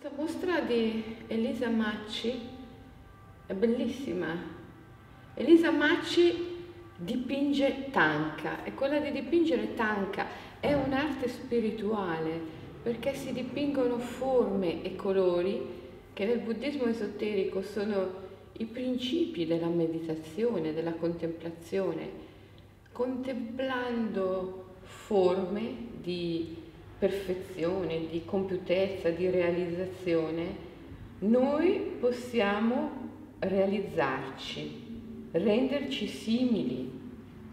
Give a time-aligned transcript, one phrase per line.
[0.00, 2.40] Questa mostra di Elisa Macci
[3.44, 4.34] è bellissima.
[5.34, 6.56] Elisa Macci
[6.96, 10.26] dipinge tanca e quella di dipingere tanca
[10.58, 12.40] è un'arte spirituale
[12.82, 15.60] perché si dipingono forme e colori
[16.14, 18.10] che nel buddismo esoterico sono
[18.52, 22.08] i principi della meditazione, della contemplazione,
[22.90, 26.59] contemplando forme di
[27.00, 30.68] perfezione, di compiutezza, di realizzazione,
[31.20, 32.90] noi possiamo
[33.38, 36.90] realizzarci, renderci simili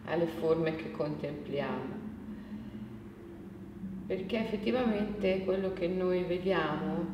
[0.04, 1.96] alle forme che contempliamo.
[4.06, 7.06] Perché effettivamente quello che noi vediamo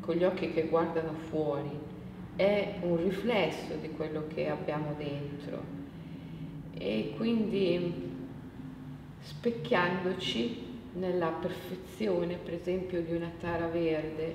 [0.00, 1.70] con gli occhi che guardano fuori
[2.36, 5.76] è un riflesso di quello che abbiamo dentro
[6.72, 8.16] e quindi
[9.20, 10.67] specchiandoci
[10.98, 14.34] nella perfezione, per esempio, di una tara verde,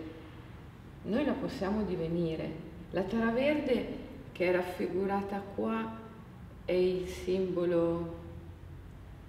[1.04, 2.72] noi la possiamo divenire.
[2.92, 6.00] La tara verde che è raffigurata qua
[6.66, 8.22] è il simbolo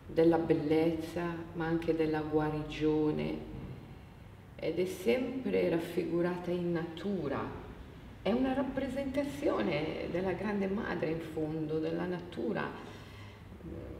[0.06, 1.22] della bellezza,
[1.54, 3.52] ma anche della guarigione
[4.56, 7.62] ed è sempre raffigurata in natura.
[8.22, 12.92] È una rappresentazione della grande madre in fondo, della natura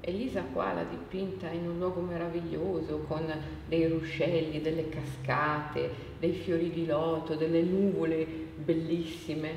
[0.07, 3.25] Elisa qua l'ha dipinta in un luogo meraviglioso con
[3.67, 9.51] dei ruscelli, delle cascate, dei fiori di loto, delle nuvole bellissime,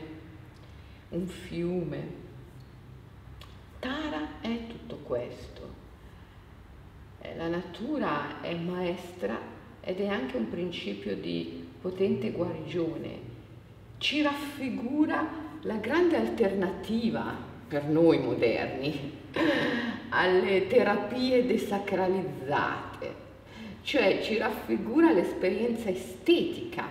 [1.09, 2.25] un fiume.
[3.80, 5.62] Tara è tutto questo.
[7.19, 9.38] Eh, la natura è maestra
[9.81, 13.19] ed è anche un principio di potente guarigione.
[13.97, 15.28] Ci raffigura
[15.64, 17.35] la grande alternativa
[17.68, 19.16] per noi moderni
[20.09, 23.25] alle terapie desacralizzate,
[23.81, 26.85] cioè ci raffigura l'esperienza estetica,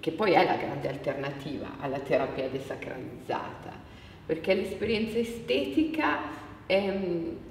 [0.00, 3.72] che poi è la grande alternativa alla terapia desacralizzata,
[4.24, 6.20] perché l'esperienza estetica
[6.66, 6.92] è,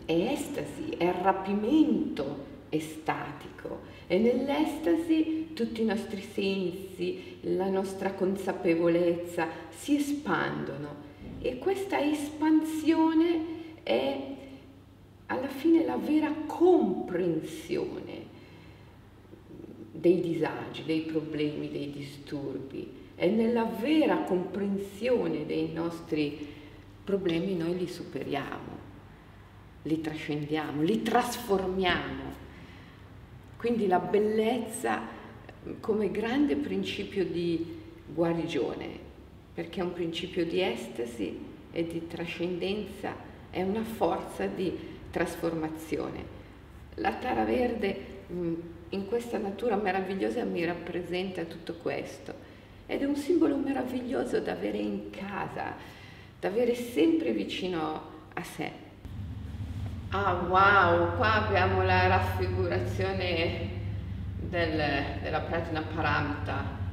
[0.05, 3.94] è estasi, è rapimento estatico.
[4.07, 11.03] E nell'estasi tutti i nostri sensi, la nostra consapevolezza si espandono.
[11.41, 13.53] E questa espansione
[13.84, 14.34] è
[15.28, 18.34] alla fine la vera comprensione
[19.91, 23.03] dei disagi, dei problemi, dei disturbi.
[23.16, 26.53] E nella vera comprensione dei nostri
[27.03, 28.78] problemi noi li superiamo,
[29.84, 32.44] li trascendiamo, li trasformiamo.
[33.58, 35.02] Quindi la bellezza
[35.80, 37.81] come grande principio di
[38.14, 39.00] guarigione,
[39.53, 41.40] perché è un principio di estasi
[41.72, 43.16] e di trascendenza
[43.50, 46.44] è una forza di trasformazione.
[46.96, 48.53] La tara verde mm,
[48.90, 52.34] in questa natura meravigliosa mi rappresenta tutto questo
[52.86, 55.74] ed è un simbolo meraviglioso da avere in casa,
[56.38, 58.02] da avere sempre vicino
[58.34, 58.70] a sé.
[60.09, 63.70] Ah wow, qua abbiamo la raffigurazione
[64.42, 64.82] del,
[65.22, 66.84] della Prajna Paramta,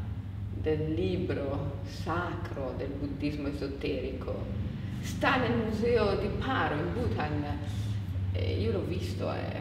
[0.55, 4.63] del libro sacro del buddismo esoterico
[5.03, 7.45] sta nel museo di Paro in Bhutan,
[8.33, 9.61] eh, io l'ho visto, è,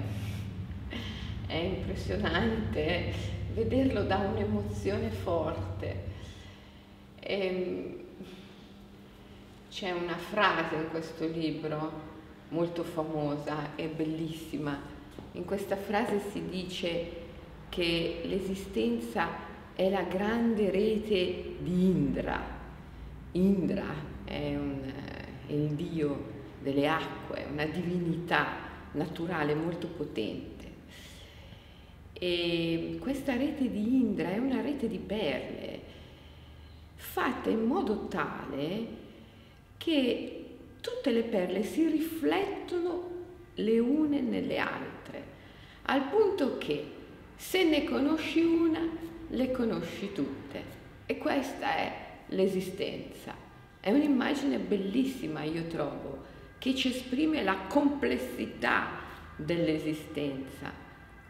[1.47, 3.13] è impressionante
[3.53, 6.03] vederlo da un'emozione forte.
[7.19, 7.99] E, ehm,
[9.69, 12.09] c'è una frase in questo libro
[12.49, 14.77] molto famosa e bellissima.
[15.33, 17.19] In questa frase si dice
[17.69, 22.39] che l'esistenza è la grande rete di Indra.
[23.31, 23.85] Indra
[24.25, 24.91] è un,
[25.47, 30.69] è il dio delle acque, una divinità naturale molto potente.
[32.13, 35.81] E questa rete di Indra è una rete di perle,
[36.95, 38.99] fatta in modo tale
[39.77, 40.45] che
[40.81, 43.09] tutte le perle si riflettono
[43.55, 45.23] le une nelle altre,
[45.83, 46.85] al punto che
[47.35, 48.87] se ne conosci una,
[49.29, 50.79] le conosci tutte.
[51.07, 51.93] E questa è
[52.27, 53.35] l'esistenza.
[53.79, 56.23] È un'immagine bellissima, io trovo,
[56.61, 58.89] che ci esprime la complessità
[59.35, 60.71] dell'esistenza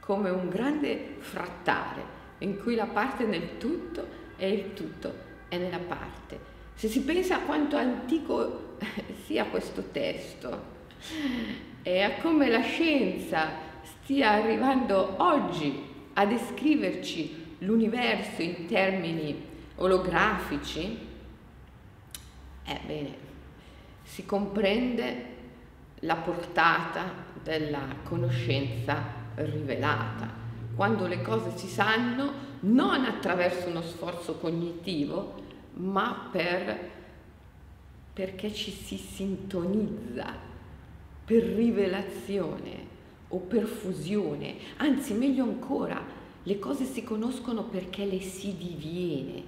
[0.02, 4.06] come un grande frattale in cui la parte nel tutto
[4.36, 5.14] e il tutto
[5.48, 6.38] è nella parte.
[6.74, 8.76] Se si pensa a quanto antico
[9.24, 10.64] sia questo testo
[11.82, 13.52] e a come la scienza
[13.84, 15.82] stia arrivando oggi
[16.12, 21.08] a descriverci l'universo in termini olografici,
[22.66, 23.30] Ebbene,
[24.12, 25.26] si comprende
[26.02, 29.02] la portata della conoscenza
[29.36, 30.30] rivelata,
[30.76, 35.36] quando le cose si sanno non attraverso uno sforzo cognitivo,
[35.76, 36.90] ma per,
[38.12, 40.34] perché ci si sintonizza
[41.24, 42.86] per rivelazione
[43.30, 46.04] o per fusione, anzi meglio ancora,
[46.44, 49.44] le cose si conoscono perché le si diviene,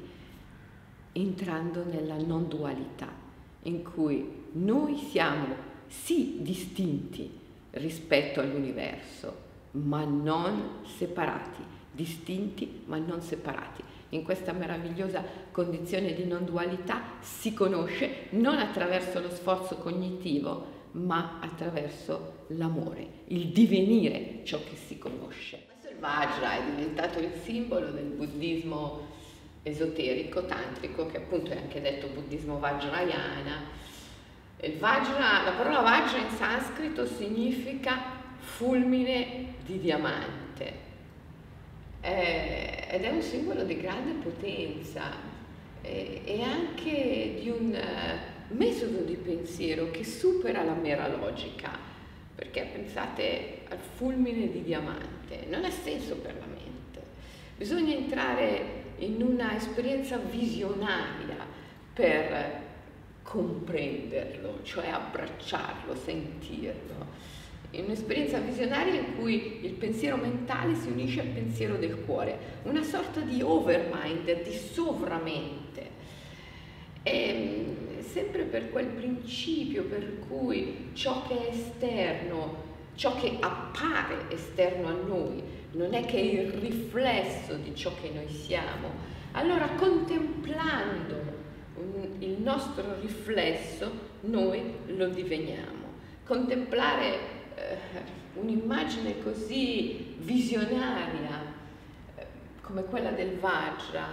[1.12, 3.23] entrando nella non dualità,
[3.64, 5.56] in cui noi siamo
[5.88, 7.30] sì distinti
[7.72, 13.84] rispetto all'universo, ma non separati, distinti ma non separati.
[14.10, 21.40] In questa meravigliosa condizione di non dualità si conosce non attraverso lo sforzo cognitivo, ma
[21.40, 25.64] attraverso l'amore, il divenire ciò che si conosce.
[25.66, 29.22] Questo il Vajra è diventato il simbolo del buddismo
[29.64, 33.82] esoterico, tantrico, che appunto è anche detto buddismo Vajrayana.
[34.78, 40.92] Vajra, la parola Vajra in sanscrito significa fulmine di diamante.
[42.02, 45.12] Eh, ed è un simbolo di grande potenza
[45.82, 51.72] eh, e anche di un uh, metodo di pensiero che supera la mera logica,
[52.36, 57.02] perché pensate al fulmine di diamante, non ha senso per la mente,
[57.58, 61.46] bisogna entrare in una esperienza visionaria
[61.94, 62.62] per
[63.24, 67.32] comprenderlo, cioè abbracciarlo, sentirlo
[67.74, 72.84] in un'esperienza visionaria in cui il pensiero mentale si unisce al pensiero del cuore, una
[72.84, 75.90] sorta di overmind, di sovramente.
[77.02, 77.66] E
[78.00, 84.96] sempre per quel principio per cui ciò che è esterno, ciò che appare esterno a
[85.08, 85.42] noi,
[85.74, 88.90] non è che il riflesso di ciò che noi siamo.
[89.32, 91.42] Allora contemplando
[92.20, 93.92] il nostro riflesso
[94.22, 95.82] noi lo diveniamo.
[96.26, 97.18] Contemplare
[97.56, 97.78] eh,
[98.36, 101.42] un'immagine così visionaria
[102.16, 102.26] eh,
[102.62, 104.08] come quella del Vajra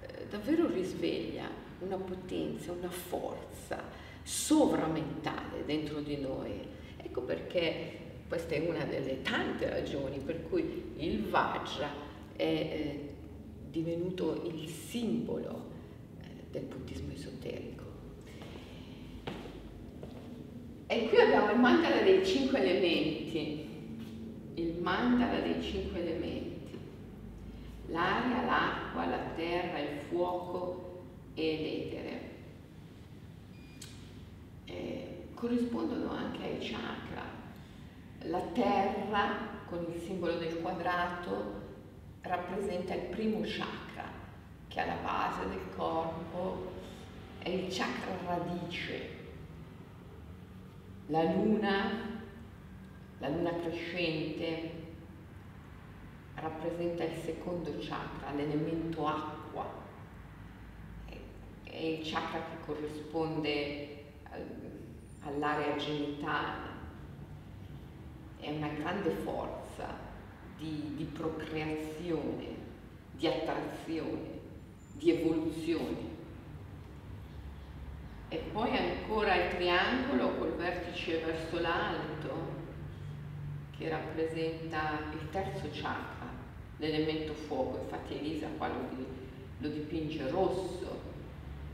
[0.00, 1.48] eh, davvero risveglia
[1.80, 3.82] una potenza, una forza
[4.22, 6.66] sovramentale dentro di noi.
[6.96, 11.88] Ecco perché questa è una delle tante ragioni per cui il Vajra
[12.36, 13.08] è eh,
[13.70, 15.70] divenuto il simbolo
[16.22, 17.82] eh, del buddismo esoterico.
[20.86, 23.68] E qui abbiamo il mandala dei cinque elementi,
[24.54, 26.78] il mandala dei cinque elementi,
[27.88, 31.02] l'aria, l'acqua, la terra, il fuoco
[31.34, 32.20] e l'etere.
[34.66, 37.33] Eh, corrispondono anche ai chakra.
[38.28, 39.36] La terra,
[39.66, 41.62] con il simbolo del quadrato,
[42.22, 44.08] rappresenta il primo chakra,
[44.68, 46.72] che è la base del corpo,
[47.38, 49.08] è il chakra radice.
[51.08, 52.22] La luna,
[53.18, 54.70] la luna crescente,
[56.36, 59.70] rappresenta il secondo chakra, l'elemento acqua,
[61.64, 64.04] è il chakra che corrisponde
[65.20, 66.73] all'area genitale,
[68.44, 69.88] è una grande forza
[70.58, 72.46] di, di procreazione,
[73.12, 74.40] di attrazione,
[74.92, 76.12] di evoluzione
[78.28, 82.62] e poi ancora il triangolo col vertice verso l'alto
[83.76, 86.26] che rappresenta il terzo chakra,
[86.78, 88.88] l'elemento fuoco, infatti Elisa qua lo,
[89.58, 91.00] lo dipinge rosso,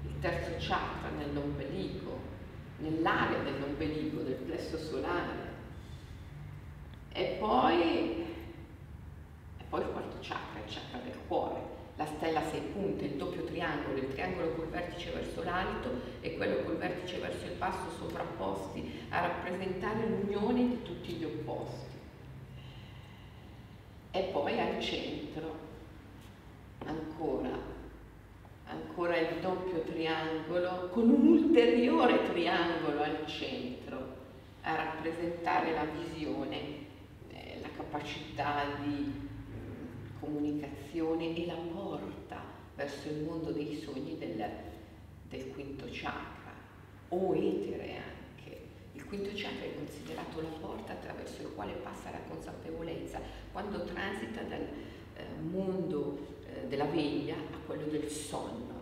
[0.04, 2.18] il terzo chakra nell'ombelico,
[2.78, 5.49] nell'area dell'ombelico, del plesso solare.
[7.12, 8.24] E poi,
[9.58, 11.60] e poi il quarto chakra, il chakra del cuore,
[11.96, 15.90] la stella a sei punte, il doppio triangolo, il triangolo col vertice verso l'alto
[16.20, 21.98] e quello col vertice verso il basso sovrapposti a rappresentare l'unione di tutti gli opposti.
[24.12, 25.54] E poi al centro,
[26.86, 27.50] ancora,
[28.66, 34.16] ancora il doppio triangolo con un ulteriore triangolo al centro
[34.62, 36.88] a rappresentare la visione,
[37.60, 39.28] la capacità di
[40.20, 42.42] comunicazione e la porta
[42.74, 44.44] verso il mondo dei sogni del,
[45.28, 46.52] del quinto chakra,
[47.08, 48.58] o etere anche.
[48.92, 53.20] Il quinto chakra è considerato la porta attraverso il quale passa la consapevolezza
[53.52, 58.78] quando transita dal eh, mondo eh, della veglia a quello del sonno.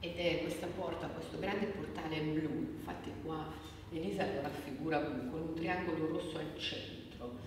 [0.00, 3.46] Ed è questa porta, questo grande portale blu, infatti qua
[3.98, 7.38] Elisa lo raffigura con un triangolo rosso al centro.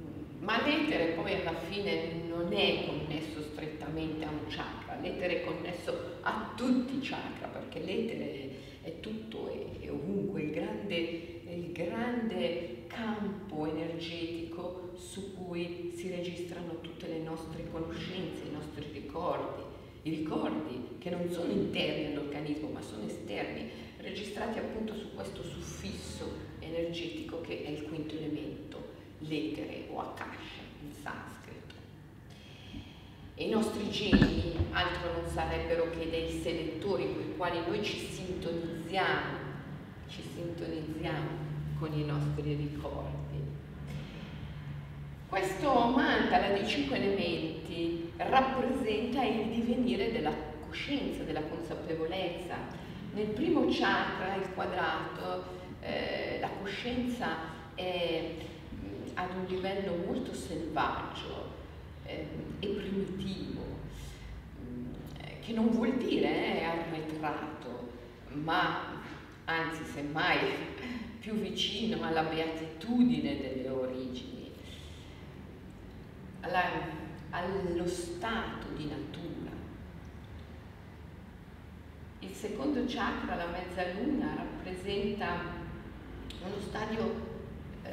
[0.00, 5.44] Mm, ma l'etere poi alla fine non è connesso strettamente a un chakra, l'etere è
[5.44, 8.50] connesso a tutti i chakra, perché l'etere
[8.82, 17.06] è tutto e ovunque, il grande, il grande campo energetico su cui si registrano tutte
[17.06, 19.69] le nostre conoscenze, i nostri ricordi,
[20.02, 26.48] i ricordi che non sono interni all'organismo ma sono esterni, registrati appunto su questo suffisso
[26.58, 28.82] energetico che è il quinto elemento,
[29.18, 31.74] l'etere o akasha in sanscrito.
[33.34, 37.98] E i nostri geni altro non sarebbero che dei selettori con i quali noi ci
[37.98, 39.38] sintonizziamo,
[40.08, 43.29] ci sintonizziamo con i nostri ricordi.
[45.30, 50.32] Questo mandala dei cinque elementi rappresenta il divenire della
[50.66, 52.56] coscienza, della consapevolezza.
[53.14, 55.44] Nel primo chakra, il quadrato,
[55.82, 57.36] eh, la coscienza
[57.76, 58.32] è
[58.70, 61.52] mh, ad un livello molto selvaggio
[62.06, 62.26] eh,
[62.58, 63.62] e primitivo,
[64.56, 67.88] mh, che non vuol dire eh, arretrato,
[68.32, 69.00] ma
[69.44, 70.38] anzi semmai
[71.20, 74.39] più vicino alla beatitudine delle origini,
[76.40, 76.62] alla,
[77.30, 79.50] allo stato di natura.
[82.20, 85.58] Il secondo chakra, la mezzaluna, rappresenta
[86.44, 87.28] uno stadio
[87.82, 87.90] eh,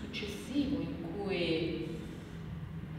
[0.00, 1.98] successivo in cui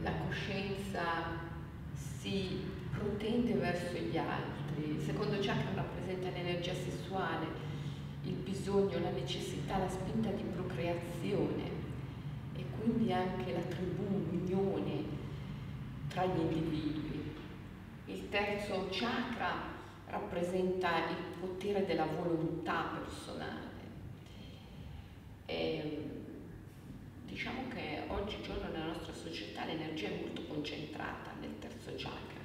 [0.01, 1.47] la coscienza
[1.93, 4.95] si protende verso gli altri.
[4.97, 7.47] Il secondo chakra rappresenta l'energia sessuale,
[8.23, 11.78] il bisogno, la necessità, la spinta di procreazione
[12.79, 15.03] quindi anche la tribù, l'unione
[16.07, 17.33] tra gli individui.
[18.05, 23.67] Il terzo chakra rappresenta il potere della volontà personale.
[25.45, 26.09] E,
[27.25, 32.39] diciamo che oggigiorno nella nostra società l'energia è molto concentrata nel terzo chakra.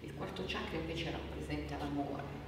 [0.00, 2.44] Il quarto chakra invece rappresenta l'amore.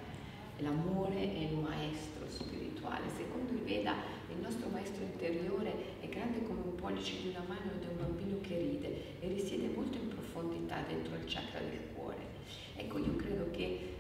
[0.59, 3.09] L'amore è il maestro spirituale.
[3.16, 3.95] Secondo il Veda
[4.30, 8.58] il nostro maestro interiore grande come un pollice di una mano è un bambino che
[8.58, 12.26] ride e risiede molto in profondità dentro il chakra del cuore.
[12.76, 13.94] Ecco, io credo che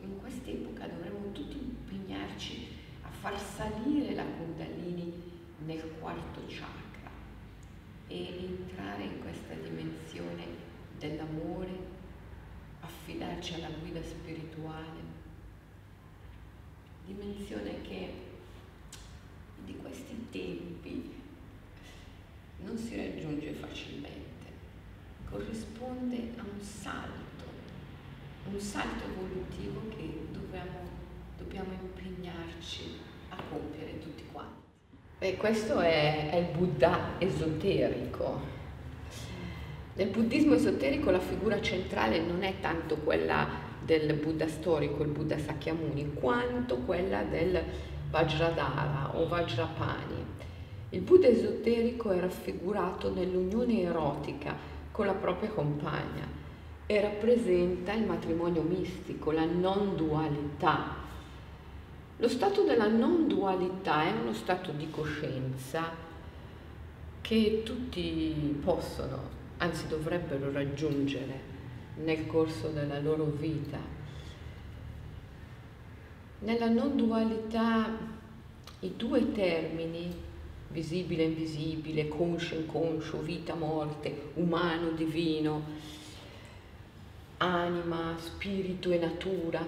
[0.00, 2.68] in quest'epoca dovremmo tutti impegnarci
[3.02, 5.12] a far salire la Kundalini
[5.64, 7.10] nel quarto chakra
[8.08, 10.44] e entrare in questa dimensione
[10.98, 11.98] dell'amore,
[12.80, 15.18] affidarci alla guida spirituale
[17.12, 18.12] dimensione che
[19.64, 21.12] di questi tempi
[22.64, 24.46] non si raggiunge facilmente,
[25.30, 27.44] corrisponde a un salto,
[28.50, 30.88] un salto evolutivo che dobbiamo,
[31.38, 34.62] dobbiamo impegnarci a compiere tutti quanti.
[35.20, 38.58] E questo è, è il Buddha esoterico.
[39.94, 45.38] Nel buddismo esoterico la figura centrale non è tanto quella del Buddha storico, il Buddha
[45.38, 47.62] Sakyamuni, quanto quella del
[48.08, 50.24] Vajradhara o Vajrapani.
[50.90, 56.28] Il Buddha esoterico è raffigurato nell'unione erotica con la propria compagna
[56.84, 60.94] e rappresenta il matrimonio mistico, la non dualità.
[62.18, 65.90] Lo stato della non dualità è uno stato di coscienza
[67.22, 69.22] che tutti possono,
[69.56, 71.40] anzi dovrebbero raggiungere
[72.02, 73.78] nel corso della loro vita.
[76.40, 77.88] Nella non dualità
[78.80, 80.14] i due termini,
[80.70, 85.62] visibile invisibile, conscio inconscio, vita, morte, umano, divino,
[87.38, 89.64] anima, spirito e natura,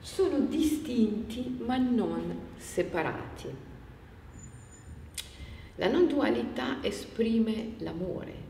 [0.00, 3.66] sono distinti ma non separati.
[5.76, 8.46] La non dualità esprime l'amore.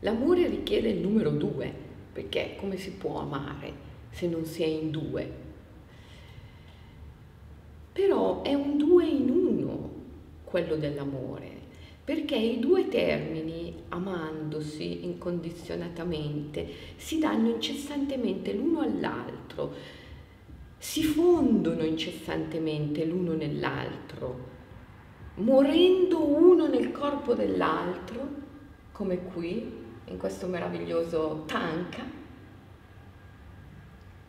[0.00, 1.72] L'amore richiede il numero due,
[2.12, 5.48] perché come si può amare se non si è in due?
[7.92, 9.49] Però è un due in uno
[10.50, 11.48] quello dell'amore,
[12.04, 16.66] perché i due termini, amandosi incondizionatamente,
[16.96, 19.72] si danno incessantemente l'uno all'altro,
[20.76, 24.48] si fondono incessantemente l'uno nell'altro,
[25.36, 28.28] morendo uno nel corpo dell'altro,
[28.90, 32.02] come qui, in questo meraviglioso tanka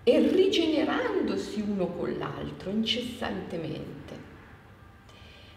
[0.03, 4.00] e rigenerandosi uno con l'altro incessantemente.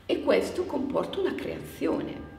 [0.06, 2.32] E questo comporta una creazione.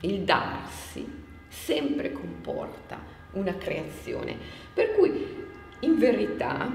[0.00, 1.06] Il darsi
[1.48, 2.98] sempre comporta
[3.32, 4.36] una creazione.
[4.72, 5.46] Per cui,
[5.80, 6.70] in verità,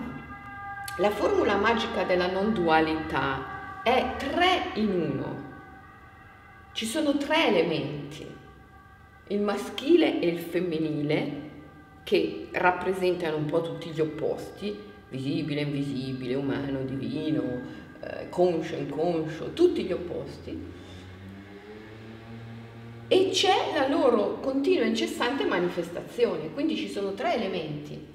[0.97, 5.43] la formula magica della non dualità è tre in uno.
[6.71, 8.35] Ci sono tre elementi
[9.29, 11.43] il maschile e il femminile
[12.03, 14.77] che rappresentano un po' tutti gli opposti,
[15.09, 17.61] visibile, invisibile, umano, divino,
[18.05, 20.73] eh, conscio, inconscio, tutti gli opposti,
[23.07, 28.13] e c'è la loro continua e incessante manifestazione, quindi ci sono tre elementi,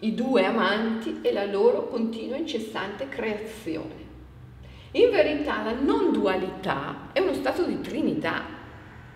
[0.00, 4.10] i due amanti e la loro continua incessante creazione.
[4.92, 8.42] In verità la non dualità è uno stato di trinità,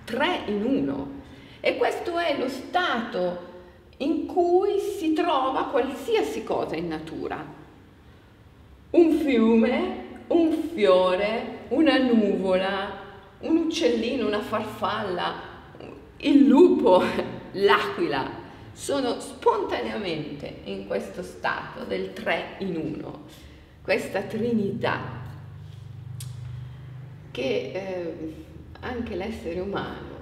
[0.05, 1.21] tre in uno,
[1.61, 3.55] e questo è lo stato
[3.99, 7.65] in cui si trova qualsiasi cosa in natura.
[8.91, 13.05] Un fiume, un fiore, una nuvola,
[13.41, 15.55] un uccellino, una farfalla,
[16.19, 17.03] il lupo,
[17.53, 23.23] l'aquila, sono spontaneamente in questo stato del tre in uno,
[23.83, 25.25] questa trinità
[27.31, 28.35] che eh,
[28.81, 30.15] anche l'essere umano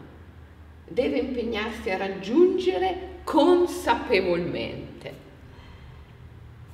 [0.89, 4.94] deve impegnarsi a raggiungere consapevolmente.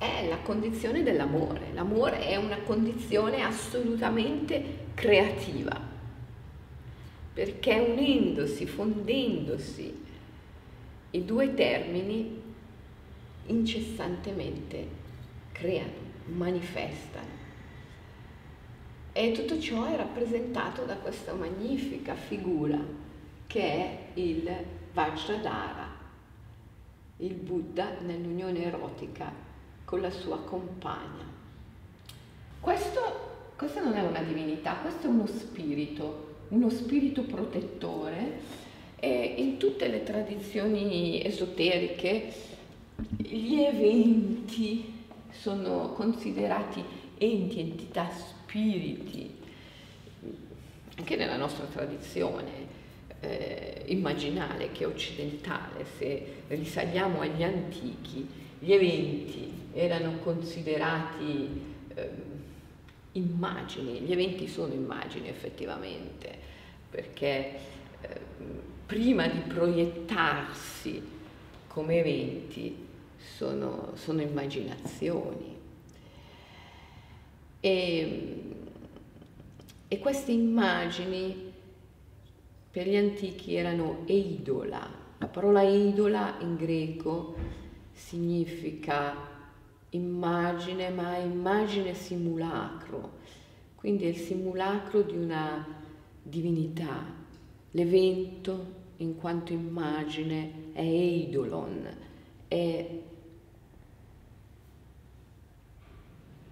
[0.01, 1.73] È la condizione dell'amore.
[1.73, 5.79] L'amore è una condizione assolutamente creativa,
[7.31, 10.03] perché unendosi, fondendosi
[11.11, 12.41] i due termini
[13.45, 14.87] incessantemente
[15.51, 15.91] creano,
[16.33, 17.37] manifestano.
[19.13, 22.79] E tutto ciò è rappresentato da questa magnifica figura
[23.45, 24.51] che è il
[24.93, 25.89] Vajradhara,
[27.17, 29.50] il Buddha nell'unione erotica
[29.91, 31.27] con la sua compagna.
[32.61, 38.39] Questo, questo non è una divinità, questo è uno spirito, uno spirito protettore
[38.95, 42.31] e in tutte le tradizioni esoteriche
[43.17, 46.81] gli eventi sono considerati
[47.17, 49.29] enti, entità, spiriti,
[50.99, 52.49] anche nella nostra tradizione
[53.19, 58.25] eh, immaginale che è occidentale, se risaliamo agli antichi,
[58.57, 61.49] gli eventi erano considerati
[61.95, 62.09] eh,
[63.13, 66.37] immagini, gli eventi sono immagini effettivamente,
[66.89, 67.59] perché
[68.01, 68.19] eh,
[68.85, 71.01] prima di proiettarsi
[71.67, 72.75] come eventi,
[73.17, 75.57] sono, sono immaginazioni.
[77.61, 78.43] E,
[79.87, 81.51] e queste immagini
[82.71, 84.99] per gli antichi erano eidola.
[85.17, 87.35] La parola eidola in greco
[87.93, 89.30] significa
[89.91, 93.19] immagine, ma immagine simulacro,
[93.75, 95.65] quindi è il simulacro di una
[96.21, 97.19] divinità.
[97.71, 101.89] L'evento in quanto immagine è eidolon,
[102.47, 102.99] è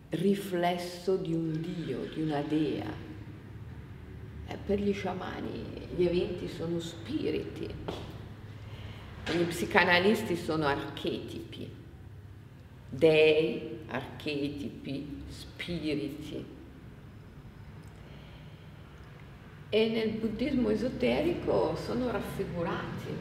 [0.09, 3.07] riflesso di un dio, di una dea.
[4.47, 7.69] E per gli sciamani gli eventi sono spiriti,
[9.23, 11.78] per gli psicanalisti sono archetipi,
[12.89, 16.57] dei, archetipi, spiriti.
[19.69, 23.15] e nel buddismo esoterico sono raffigurati,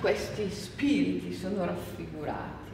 [0.00, 2.70] questi spiriti sono raffigurati.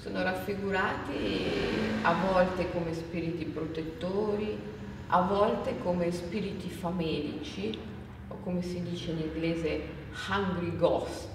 [0.00, 1.16] Sono raffigurati
[2.02, 4.58] a volte come spiriti protettori,
[5.06, 7.78] a volte come spiriti famelici
[8.28, 9.82] o come si dice in inglese
[10.28, 11.28] hungry ghost,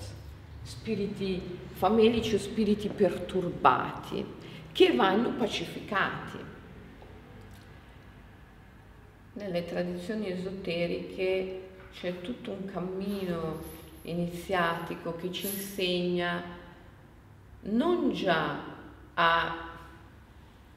[0.69, 4.23] spiriti famelici o spiriti perturbati
[4.71, 6.37] che vanno pacificati.
[9.33, 13.59] Nelle tradizioni esoteriche c'è tutto un cammino
[14.03, 16.43] iniziatico che ci insegna
[17.61, 18.59] non già
[19.15, 19.67] a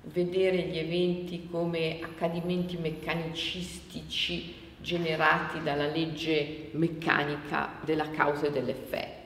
[0.04, 9.21] vedere gli eventi come accadimenti meccanicistici generati dalla legge meccanica della causa e dell'effetto,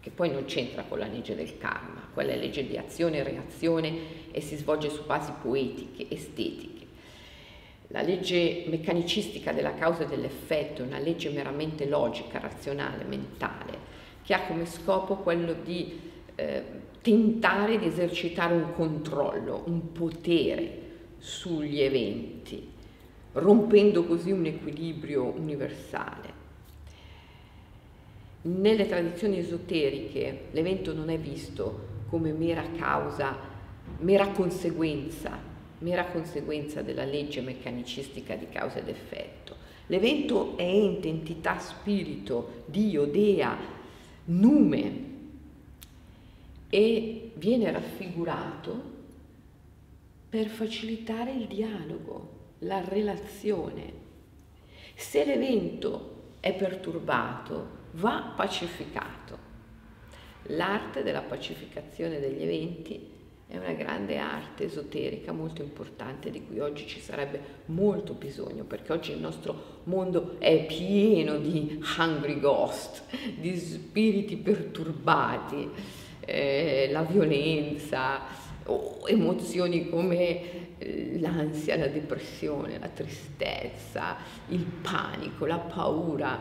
[0.00, 3.22] che poi non c'entra con la legge del karma, quella è legge di azione e
[3.22, 3.92] reazione
[4.30, 6.86] e si svolge su basi poetiche, estetiche.
[7.88, 13.78] La legge meccanicistica della causa e dell'effetto è una legge meramente logica, razionale, mentale,
[14.22, 15.98] che ha come scopo quello di
[16.36, 16.62] eh,
[17.02, 22.68] tentare di esercitare un controllo, un potere sugli eventi,
[23.32, 26.29] rompendo così un equilibrio universale.
[28.42, 33.36] Nelle tradizioni esoteriche l'evento non è visto come mera causa,
[33.98, 35.48] mera conseguenza
[35.80, 39.56] mera conseguenza della legge meccanicistica di causa ed effetto.
[39.86, 43.56] L'evento è ente, entità, spirito, Dio, Dea,
[44.26, 45.08] nume
[46.68, 48.98] e viene raffigurato
[50.28, 54.08] per facilitare il dialogo, la relazione.
[54.94, 59.48] Se l'evento è perturbato, va pacificato.
[60.44, 63.18] L'arte della pacificazione degli eventi
[63.50, 68.92] è una grande arte esoterica molto importante di cui oggi ci sarebbe molto bisogno perché
[68.92, 73.02] oggi il nostro mondo è pieno di hungry ghost,
[73.40, 75.68] di spiriti perturbati,
[76.20, 78.20] eh, la violenza,
[78.66, 84.16] oh, emozioni come eh, l'ansia, la depressione, la tristezza,
[84.48, 86.40] il panico, la paura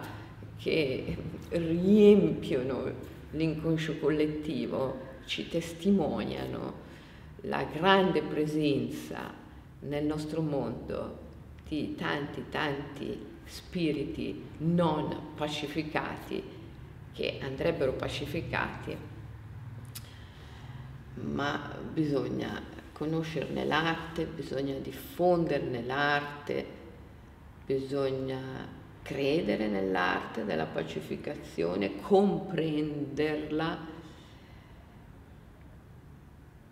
[0.60, 1.18] che
[1.50, 2.92] riempiono
[3.32, 6.88] l'inconscio collettivo, ci testimoniano
[7.44, 9.34] la grande presenza
[9.82, 11.28] nel nostro mondo
[11.68, 16.44] di tanti, tanti spiriti non pacificati
[17.14, 18.96] che andrebbero pacificati,
[21.16, 22.62] ma bisogna
[22.94, 26.66] conoscerne l'arte, bisogna diffonderne l'arte,
[27.66, 28.78] bisogna
[29.10, 33.88] credere nell'arte della pacificazione, comprenderla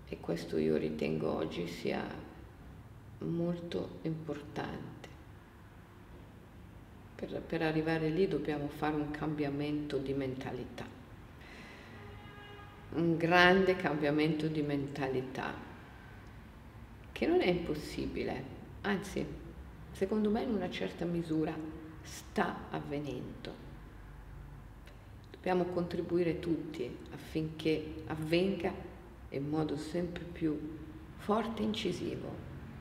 [0.08, 2.06] e questo io ritengo oggi sia
[3.20, 4.86] molto importante.
[7.16, 10.86] Per, per arrivare lì dobbiamo fare un cambiamento di mentalità,
[12.92, 15.56] un grande cambiamento di mentalità,
[17.12, 18.44] che non è impossibile,
[18.82, 19.26] anzi,
[19.92, 23.66] secondo me in una certa misura sta avvenendo.
[25.32, 28.74] Dobbiamo contribuire tutti affinché avvenga
[29.30, 30.58] in modo sempre più
[31.18, 32.34] forte, incisivo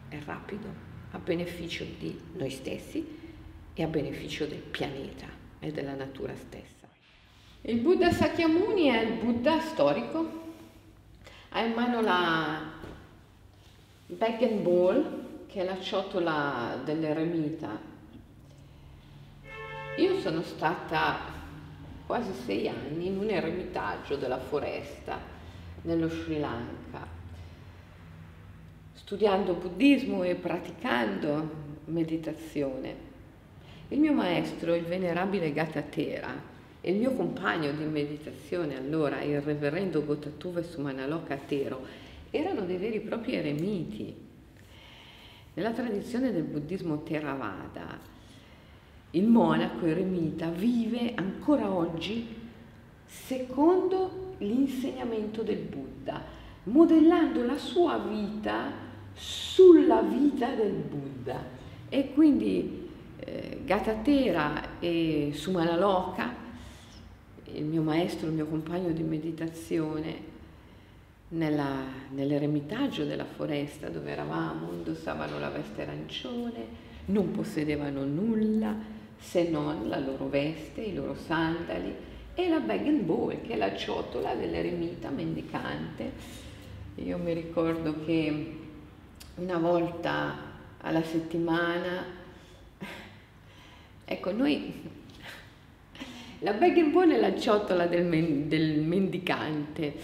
[0.08, 0.68] e rapido
[1.10, 3.04] a beneficio di noi stessi
[3.74, 5.26] e a beneficio del pianeta
[5.58, 6.86] e della natura stessa.
[7.62, 10.44] Il Buddha Sakyamuni è il Buddha storico,
[11.50, 12.72] ha in mano la
[14.06, 17.94] bag and ball, che è la ciotola dell'eremita.
[19.96, 21.16] Io sono stata
[22.04, 25.18] quasi sei anni in un eremitaggio della foresta
[25.82, 27.06] nello Sri Lanka,
[28.92, 31.50] studiando buddismo e praticando
[31.86, 32.94] meditazione.
[33.88, 40.04] Il mio maestro, il venerabile Gatatera, e il mio compagno di meditazione allora, il reverendo
[40.04, 41.80] Gotatuve Sumanaloka Tero,
[42.30, 44.14] erano dei veri e propri eremiti.
[45.54, 48.15] Nella tradizione del buddismo Theravada,
[49.16, 52.34] il monaco eremita vive ancora oggi
[53.06, 56.22] secondo l'insegnamento del Buddha,
[56.64, 58.70] modellando la sua vita
[59.14, 61.42] sulla vita del Buddha.
[61.88, 66.34] E quindi eh, Gatatera e Sumanaloka,
[67.54, 70.34] il mio maestro, il mio compagno di meditazione,
[71.28, 79.98] nell'eremitaggio della foresta dove eravamo, indossavano la veste arancione, non possedevano nulla se non la
[79.98, 81.94] loro veste, i loro sandali,
[82.34, 86.12] e la bag and ball, che è la ciotola dell'eremita mendicante.
[86.96, 88.56] Io mi ricordo che
[89.36, 90.34] una volta
[90.80, 92.04] alla settimana,
[94.04, 94.72] ecco, noi
[96.40, 99.94] la bag and ball è la ciotola del, men, del mendicante.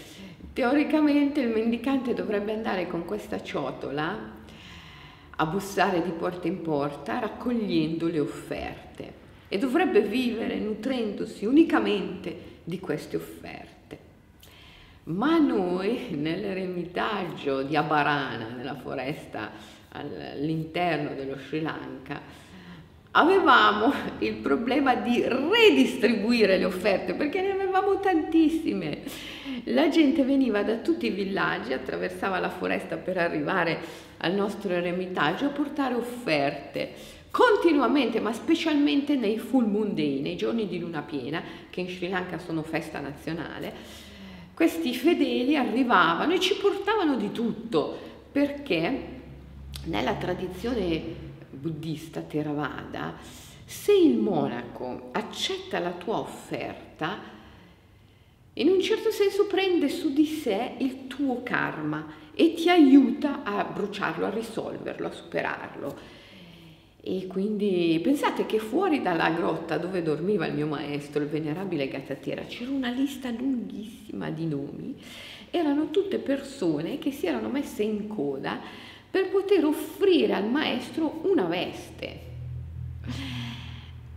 [0.53, 4.41] Teoricamente il mendicante dovrebbe andare con questa ciotola
[5.35, 9.13] a bussare di porta in porta raccogliendo le offerte
[9.47, 13.71] e dovrebbe vivere nutrendosi unicamente di queste offerte.
[15.05, 19.51] Ma noi nell'eremitaggio di Abarana, nella foresta
[19.89, 22.21] all'interno dello Sri Lanka,
[23.11, 29.01] avevamo il problema di redistribuire le offerte perché ne avevamo tantissime.
[29.65, 33.79] La gente veniva da tutti i villaggi, attraversava la foresta per arrivare
[34.23, 40.67] al nostro eremitaggio a portare offerte continuamente, ma specialmente nei full moon day, nei giorni
[40.67, 43.73] di luna piena, che in Sri Lanka sono festa nazionale,
[44.53, 47.97] questi fedeli arrivavano e ci portavano di tutto,
[48.31, 49.21] perché
[49.85, 51.01] nella tradizione
[51.49, 53.15] buddista Theravada,
[53.65, 57.17] se il monaco accetta la tua offerta,
[58.53, 63.63] in un certo senso prende su di sé il tuo karma e ti aiuta a
[63.63, 66.21] bruciarlo, a risolverlo, a superarlo.
[67.05, 72.43] E quindi pensate che fuori dalla grotta dove dormiva il mio maestro, il venerabile Gatatera,
[72.43, 74.95] c'era una lista lunghissima di nomi.
[75.51, 78.59] Erano tutte persone che si erano messe in coda
[79.11, 82.31] per poter offrire al maestro una veste.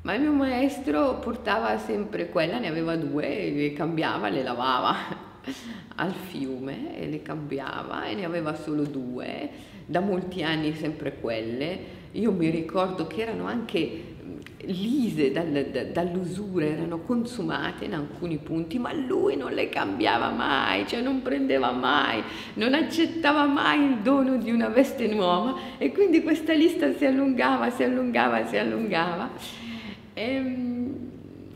[0.02, 4.94] Ma il mio maestro portava sempre quella, ne aveva due, le cambiava, le lavava
[5.96, 12.04] al fiume e le cambiava e ne aveva solo due, da molti anni sempre quelle
[12.16, 14.14] io mi ricordo che erano anche
[14.60, 21.00] lise dal, dall'usura, erano consumate in alcuni punti, ma lui non le cambiava mai, cioè
[21.02, 22.22] non prendeva mai,
[22.54, 27.70] non accettava mai il dono di una veste nuova e quindi questa lista si allungava,
[27.70, 29.30] si allungava, si allungava.
[30.14, 30.65] E, ehm,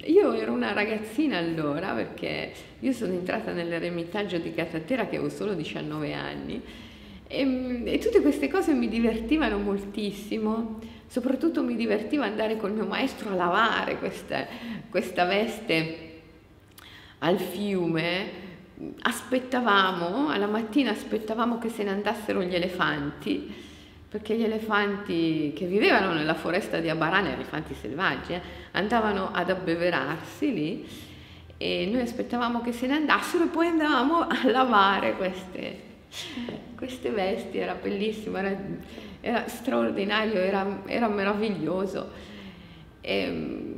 [0.05, 5.55] io ero una ragazzina allora perché io sono entrata nell'eremitaggio di Catatera che avevo solo
[5.55, 6.63] 19 anni
[7.27, 10.79] e, e tutte queste cose mi divertivano moltissimo
[11.11, 14.47] Soprattutto mi divertiva andare col mio maestro a lavare questa,
[14.89, 16.21] questa veste
[17.19, 18.31] al fiume.
[19.01, 23.53] Aspettavamo, alla mattina aspettavamo che se ne andassero gli elefanti,
[24.11, 28.41] perché gli elefanti che vivevano nella foresta di Abarana, elefanti selvaggi, eh,
[28.73, 30.89] andavano ad abbeverarsi lì
[31.57, 35.81] e noi aspettavamo che se ne andassero e poi andavamo a lavare queste,
[36.77, 38.57] queste vesti, era bellissimo, era
[39.21, 42.11] era straordinario, era, era meraviglioso.
[43.01, 43.70] E, ehm,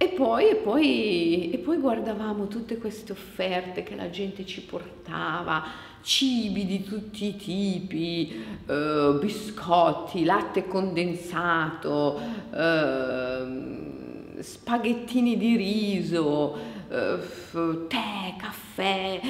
[0.00, 5.64] e, poi, e, poi, e poi guardavamo tutte queste offerte che la gente ci portava,
[6.02, 12.20] cibi di tutti i tipi, eh, biscotti, latte condensato,
[12.54, 16.56] eh, spaghettini di riso,
[16.88, 19.20] tè, caffè,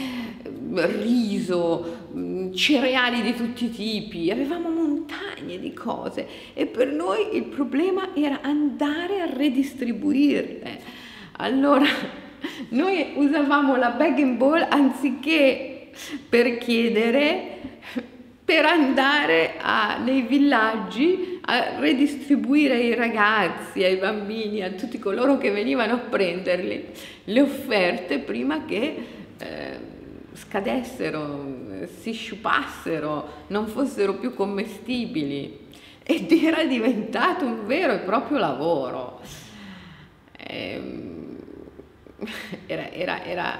[1.00, 1.96] riso,
[2.54, 8.40] cereali di tutti i tipi, avevamo montagne di cose e per noi il problema era
[8.42, 10.80] andare a redistribuirle.
[11.38, 11.86] Allora
[12.70, 15.90] noi usavamo la bag and ball anziché
[16.28, 17.56] per chiedere
[18.48, 25.50] per andare a, nei villaggi a redistribuire ai ragazzi, ai bambini, a tutti coloro che
[25.50, 26.86] venivano a prenderli
[27.24, 29.06] le offerte prima che
[29.36, 29.78] eh,
[30.32, 35.66] scadessero, si sciupassero, non fossero più commestibili.
[36.02, 39.20] Ed era diventato un vero e proprio lavoro.
[40.38, 41.36] Ehm,
[42.64, 43.58] era, era, era,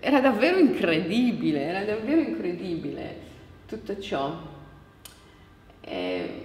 [0.00, 3.28] era davvero incredibile, era davvero incredibile
[3.70, 4.36] tutto ciò.
[5.80, 6.44] Eh,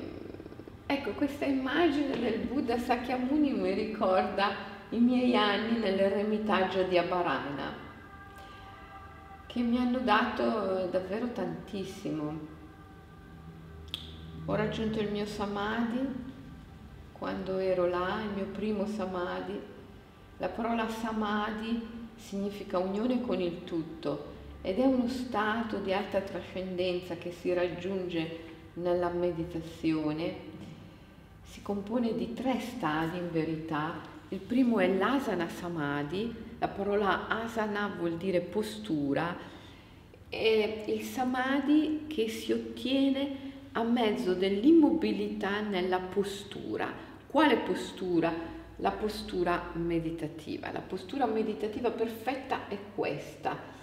[0.86, 4.52] ecco, questa immagine del Buddha Sakyamuni mi ricorda
[4.90, 7.74] i miei anni nell'eremitaggio di Abarana,
[9.48, 12.54] che mi hanno dato davvero tantissimo.
[14.46, 16.08] Ho raggiunto il mio samadhi
[17.12, 19.60] quando ero là, il mio primo samadhi.
[20.38, 24.34] La parola samadhi significa unione con il tutto
[24.65, 28.39] ed è uno stato di alta trascendenza che si raggiunge
[28.73, 30.34] nella meditazione.
[31.43, 34.01] Si compone di tre stadi in verità.
[34.30, 39.38] Il primo è l'asana samadhi, la parola asana vuol dire postura,
[40.28, 46.91] è il samadhi che si ottiene a mezzo dell'immobilità nella postura.
[47.28, 48.34] Quale postura?
[48.78, 50.71] La postura meditativa.
[50.71, 53.75] La postura meditativa perfetta è questa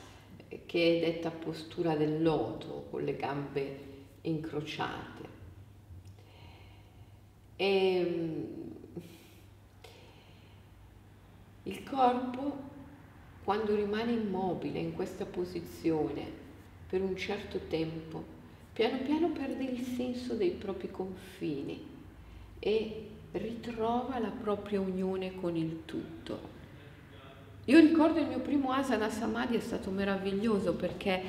[0.66, 3.78] che è detta postura del loto con le gambe
[4.22, 5.40] incrociate.
[7.56, 8.46] E ehm,
[11.64, 12.70] il corpo,
[13.44, 16.40] quando rimane immobile in questa posizione
[16.88, 18.24] per un certo tempo,
[18.72, 21.86] piano piano perde il senso dei propri confini
[22.58, 26.61] e ritrova la propria unione con il tutto.
[27.66, 31.22] Io ricordo il mio primo asana samadhi è stato meraviglioso perché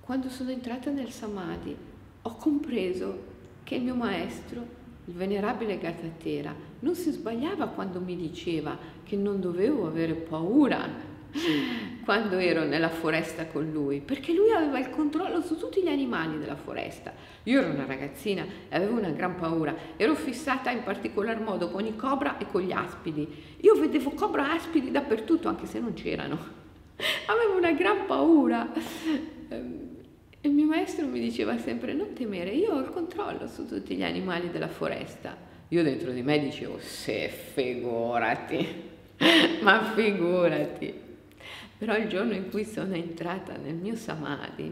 [0.00, 1.76] quando sono entrata nel samadhi
[2.22, 3.18] ho compreso
[3.64, 4.64] che il mio maestro,
[5.06, 10.88] il venerabile Gatatera, non si sbagliava quando mi diceva che non dovevo avere paura
[12.04, 16.38] quando ero nella foresta con lui, perché lui aveva il controllo su tutti gli animali
[16.38, 17.12] della foresta.
[17.44, 21.84] Io ero una ragazzina e avevo una gran paura, ero fissata in particolar modo con
[21.86, 23.26] i cobra e con gli aspidi.
[23.60, 26.58] Io vedevo cobra e aspidi dappertutto, anche se non c'erano.
[27.26, 28.70] avevo una gran paura.
[29.48, 29.88] Ehm,
[30.42, 34.02] il mio maestro mi diceva sempre non temere, io ho il controllo su tutti gli
[34.02, 35.36] animali della foresta.
[35.68, 38.66] Io dentro di me dicevo, se figurati,
[39.60, 41.08] ma figurati.
[41.80, 44.70] Però il giorno in cui sono entrata nel mio samadhi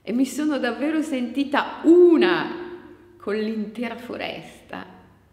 [0.00, 2.46] e mi sono davvero sentita una
[3.18, 4.86] con l'intera foresta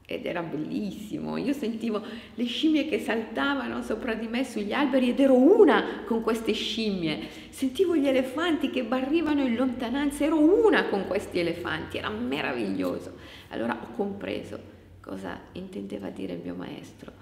[0.05, 1.37] ed era bellissimo.
[1.37, 2.03] Io sentivo
[2.35, 7.29] le scimmie che saltavano sopra di me sugli alberi ed ero una con queste scimmie.
[7.47, 13.15] Sentivo gli elefanti che barrivano in lontananza, ero una con questi elefanti, era meraviglioso.
[13.51, 14.59] Allora ho compreso
[14.99, 17.13] cosa intendeva dire il mio maestro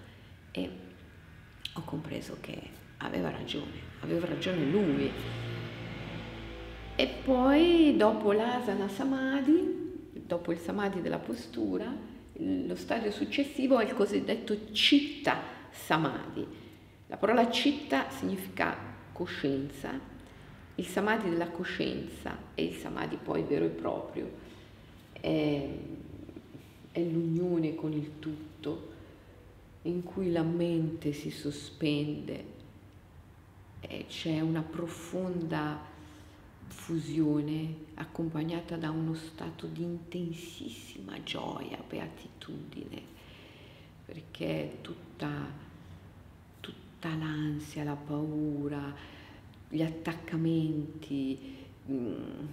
[0.51, 0.67] e
[1.73, 5.11] ho compreso che aveva ragione, aveva ragione lui.
[6.95, 11.93] E poi dopo l'asana samadhi, dopo il samadhi della postura,
[12.33, 16.45] lo stadio successivo è il cosiddetto citta samadhi.
[17.07, 18.77] La parola citta significa
[19.13, 19.99] coscienza,
[20.75, 24.31] il samadhi della coscienza e il samadhi poi vero e proprio
[25.11, 25.67] è,
[26.91, 28.97] è l'unione con il tutto
[29.83, 32.57] in cui la mente si sospende
[33.81, 35.79] e c'è una profonda
[36.67, 43.01] fusione accompagnata da uno stato di intensissima gioia, beatitudine,
[44.05, 45.29] perché tutta,
[46.59, 48.93] tutta l'ansia, la paura,
[49.67, 51.57] gli attaccamenti,
[51.89, 52.45] mm,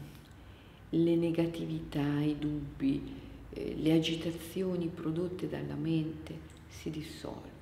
[0.90, 3.14] le negatività, i dubbi,
[3.50, 7.55] eh, le agitazioni prodotte dalla mente si dissolvono.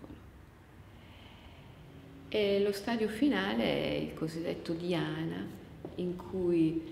[2.36, 5.46] E lo stadio finale è il cosiddetto dhyana,
[5.94, 6.82] in cui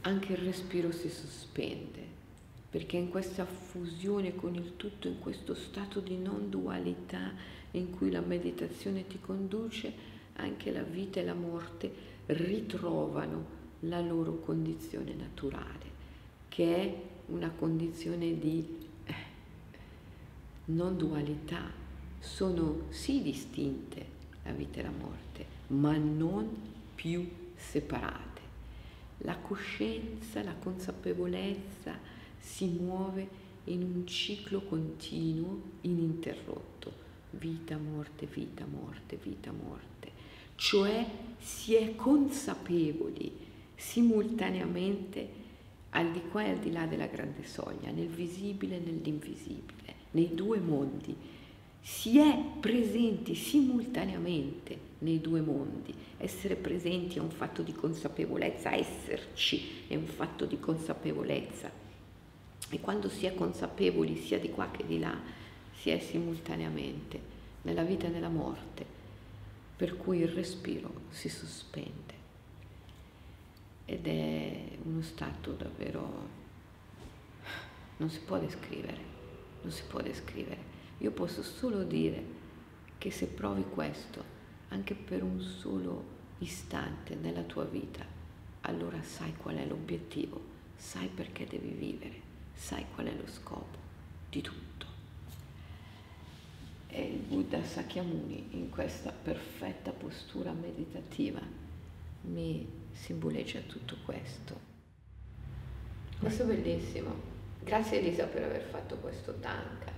[0.00, 2.02] anche il respiro si sospende,
[2.70, 7.30] perché in questa fusione con il tutto, in questo stato di non dualità
[7.72, 9.92] in cui la meditazione ti conduce,
[10.36, 11.92] anche la vita e la morte
[12.28, 13.44] ritrovano
[13.80, 15.90] la loro condizione naturale,
[16.48, 16.94] che è
[17.26, 18.66] una condizione di
[19.04, 19.14] eh,
[20.64, 21.70] non dualità.
[22.18, 24.19] Sono sì distinte
[24.50, 26.48] la vita e la morte, ma non
[26.94, 28.28] più separate.
[29.18, 31.98] La coscienza, la consapevolezza
[32.38, 36.92] si muove in un ciclo continuo, ininterrotto,
[37.30, 40.10] vita, morte, vita, morte, vita, morte.
[40.56, 41.06] Cioè
[41.38, 43.32] si è consapevoli
[43.76, 45.38] simultaneamente
[45.90, 50.34] al di qua e al di là della grande soglia, nel visibile e nell'invisibile, nei
[50.34, 51.16] due mondi.
[51.80, 55.94] Si è presenti simultaneamente nei due mondi.
[56.18, 61.70] Essere presenti è un fatto di consapevolezza, esserci è un fatto di consapevolezza.
[62.68, 65.18] E quando si è consapevoli sia di qua che di là,
[65.72, 67.18] si è simultaneamente
[67.62, 68.84] nella vita e nella morte,
[69.76, 72.14] per cui il respiro si sospende.
[73.86, 76.28] Ed è uno stato davvero...
[77.96, 78.98] non si può descrivere,
[79.62, 80.69] non si può descrivere.
[81.00, 82.22] Io posso solo dire
[82.98, 84.22] che se provi questo,
[84.68, 86.04] anche per un solo
[86.38, 88.04] istante nella tua vita,
[88.62, 90.40] allora sai qual è l'obiettivo,
[90.76, 92.20] sai perché devi vivere,
[92.54, 93.78] sai qual è lo scopo
[94.28, 94.86] di tutto.
[96.88, 101.40] E il Buddha Sakyamuni in questa perfetta postura meditativa
[102.22, 104.68] mi simboleggia tutto questo.
[106.18, 107.14] Questo è bellissimo.
[107.62, 109.92] Grazie Elisa per aver fatto questo tanka,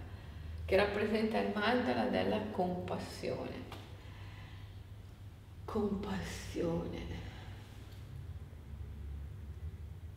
[0.73, 3.69] che rappresenta il mandala della compassione
[5.67, 7.01] compassione.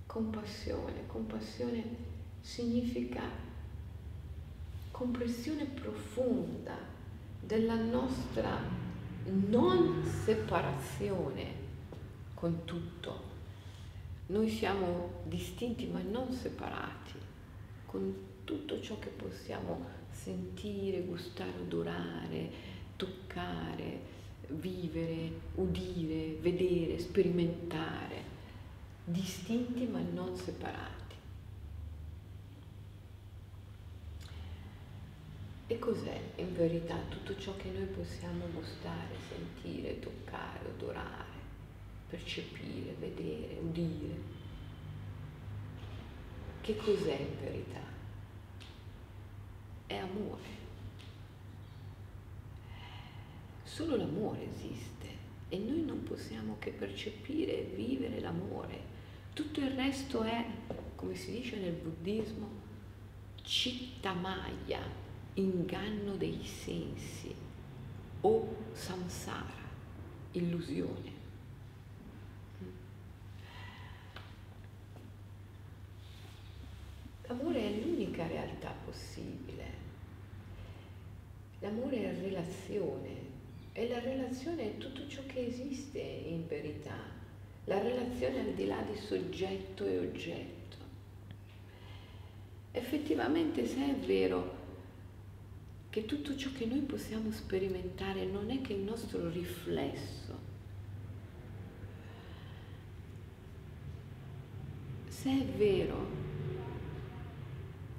[0.06, 1.84] Compassione, compassione
[2.40, 3.22] significa
[4.92, 6.78] comprensione profonda
[7.42, 8.58] della nostra
[9.26, 11.54] non separazione
[12.34, 13.24] con tutto.
[14.28, 17.14] Noi siamo distinti ma non separati,
[17.86, 18.16] con
[18.46, 22.50] tutto ciò che possiamo sentire, gustare, odorare,
[22.96, 24.00] toccare,
[24.48, 28.24] vivere, udire, vedere, sperimentare,
[29.04, 31.16] distinti ma non separati.
[35.68, 41.34] E cos'è in verità tutto ciò che noi possiamo gustare, sentire, toccare, odorare,
[42.08, 44.34] percepire, vedere, udire?
[46.62, 47.95] Che cos'è in verità?
[49.88, 50.64] È amore.
[53.64, 55.08] Solo l'amore esiste
[55.50, 58.94] e noi non possiamo che percepire e vivere l'amore.
[59.34, 60.46] Tutto il resto è,
[60.96, 62.48] come si dice nel buddismo,
[63.42, 64.82] cittamaya,
[65.34, 67.36] inganno dei sensi
[68.22, 69.54] o samsara,
[70.32, 71.12] illusione.
[77.28, 79.84] L'amore è l'unica realtà possibile.
[81.66, 83.10] L'amore è relazione,
[83.74, 86.96] e la relazione è tutto ciò che esiste in verità,
[87.64, 90.78] la relazione al di là di soggetto e oggetto.
[92.70, 94.64] Effettivamente se è vero
[95.90, 100.38] che tutto ciò che noi possiamo sperimentare non è che il nostro riflesso,
[105.08, 106.08] se è vero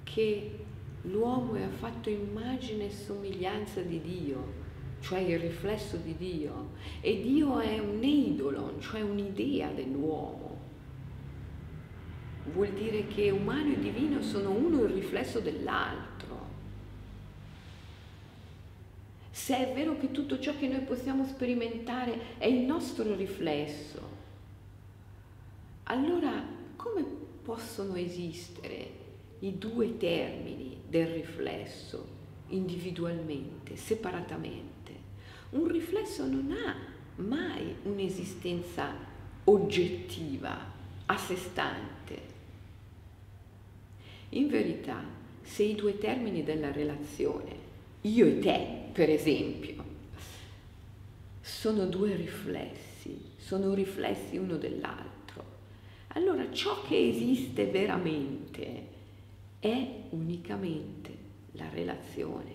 [0.05, 0.66] che
[1.11, 4.65] l'uomo è fatto immagine e somiglianza di Dio,
[5.01, 10.55] cioè il riflesso di Dio, e Dio è un eidolon, cioè un'idea dell'uomo.
[12.53, 16.15] vuol dire che umano e divino sono uno il riflesso dell'altro.
[19.33, 24.01] Se è vero che tutto ciò che noi possiamo sperimentare è il nostro riflesso,
[25.85, 26.43] allora
[26.77, 27.05] come
[27.43, 28.91] possono esistere
[29.41, 32.07] i due termini del riflesso
[32.49, 34.93] individualmente, separatamente?
[35.51, 36.77] Un riflesso non ha
[37.17, 38.95] mai un'esistenza
[39.45, 40.73] oggettiva,
[41.07, 42.35] a sé stante.
[44.31, 45.03] In verità,
[45.43, 47.65] se i due termini della relazione,
[48.03, 49.85] io e te, per esempio,
[51.41, 55.45] sono due riflessi, sono riflessi uno dell'altro,
[56.09, 58.95] allora ciò che esiste veramente
[59.59, 61.11] è unicamente
[61.53, 62.53] la relazione,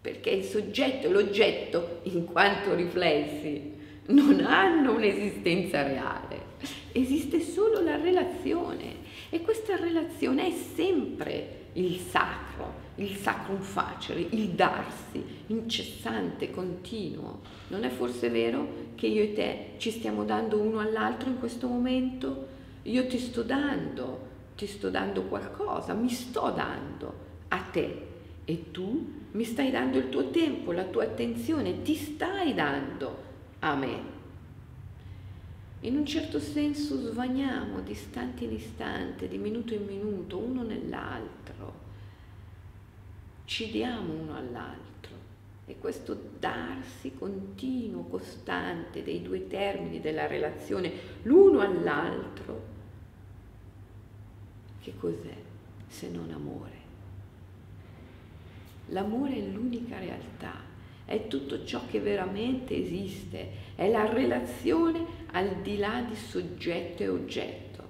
[0.00, 3.72] perché il soggetto e l'oggetto, in quanto riflessi,
[4.06, 6.52] non hanno un'esistenza reale,
[6.92, 8.96] esiste solo la relazione
[9.30, 17.40] e questa relazione è sempre il sacro, il sacrum facere, il darsi, incessante, continuo.
[17.68, 21.66] Non è forse vero che io e te ci stiamo dando uno all'altro in questo
[21.66, 22.46] momento?
[22.82, 27.14] Io ti sto dando, ti sto dando qualcosa, mi sto dando
[27.48, 28.06] a te
[28.44, 33.16] e tu mi stai dando il tuo tempo, la tua attenzione, ti stai dando
[33.60, 34.12] a me.
[35.80, 41.82] In un certo senso svaniamo di istante in istante, di minuto in minuto, uno nell'altro.
[43.44, 44.82] Ci diamo uno all'altro.
[45.66, 50.92] E questo darsi continuo, costante dei due termini della relazione
[51.22, 52.72] l'uno all'altro,
[54.84, 55.34] che cos'è
[55.88, 56.82] se non amore?
[58.88, 60.52] L'amore è l'unica realtà,
[61.06, 67.08] è tutto ciò che veramente esiste, è la relazione al di là di soggetto e
[67.08, 67.82] oggetto.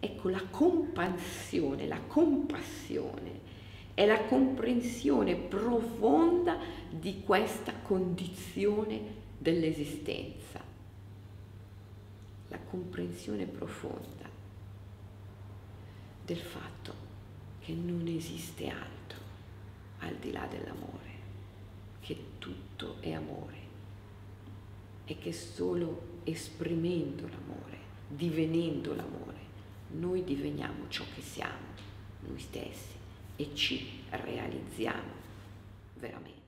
[0.00, 3.48] Ecco, la compassione, la compassione
[3.94, 6.58] è la comprensione profonda
[6.90, 10.60] di questa condizione dell'esistenza,
[12.48, 14.19] la comprensione profonda
[16.30, 16.94] del fatto
[17.58, 19.18] che non esiste altro
[19.98, 21.18] al di là dell'amore,
[21.98, 23.58] che tutto è amore
[25.06, 29.38] e che solo esprimendo l'amore, divenendo l'amore,
[29.88, 31.66] noi diveniamo ciò che siamo,
[32.20, 32.94] noi stessi,
[33.34, 35.12] e ci realizziamo
[35.94, 36.39] veramente.